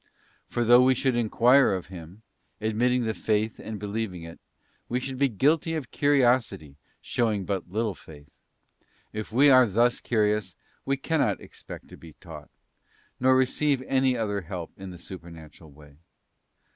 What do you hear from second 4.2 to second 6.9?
it, we should be guilty of curiosity